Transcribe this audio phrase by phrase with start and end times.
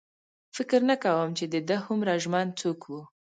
[0.55, 2.91] فکر نه کوم چې د ده هومره ژمن څوک و.